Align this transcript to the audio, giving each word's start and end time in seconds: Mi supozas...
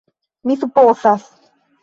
Mi 0.51 0.55
supozas... 0.63 1.29